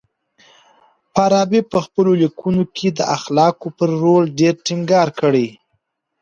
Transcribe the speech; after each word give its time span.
فارابي 1.13 1.61
په 1.71 1.77
خپلو 1.85 2.11
ليکنو 2.21 2.63
کي 2.75 2.87
د 2.97 2.99
اخلاقو 3.15 3.67
پر 3.77 3.89
رول 4.01 4.23
ډېر 4.39 4.53
ټينګار 4.65 5.07
کړی. 5.19 5.47